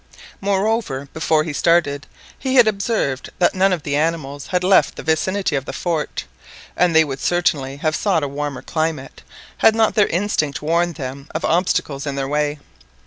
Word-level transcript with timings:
Moreover, 0.41 1.09
before 1.13 1.43
he 1.43 1.53
started, 1.53 2.07
he 2.39 2.55
had 2.55 2.67
observed 2.67 3.29
that 3.37 3.53
none 3.53 3.71
of 3.71 3.83
the 3.83 3.95
animals 3.95 4.47
had 4.47 4.63
left 4.63 4.95
the 4.95 5.03
vicinity 5.03 5.55
of 5.55 5.65
the 5.65 5.73
fort, 5.73 6.25
and 6.75 6.95
they 6.95 7.03
would 7.03 7.19
certainly 7.19 7.77
have 7.77 7.95
sought 7.95 8.23
a 8.23 8.27
warmer 8.27 8.63
climate 8.63 9.21
had 9.57 9.75
not 9.75 9.93
their 9.93 10.07
instinct 10.07 10.59
warned 10.59 10.95
them 10.95 11.27
of 11.35 11.45
obstacles 11.45 12.07
in 12.07 12.15
their 12.15 12.27
way. 12.27 12.57